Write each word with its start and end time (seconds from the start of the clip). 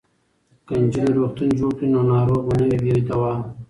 که 0.65 0.73
نجونې 0.83 1.11
روغتون 1.17 1.49
جوړ 1.59 1.71
کړي 1.77 1.87
نو 1.93 1.99
ناروغ 2.11 2.41
به 2.47 2.53
نه 2.59 2.65
وي 2.69 2.77
بې 2.83 2.93
دواه. 3.09 3.33